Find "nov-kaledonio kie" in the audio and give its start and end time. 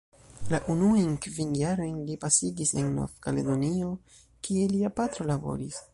2.95-4.69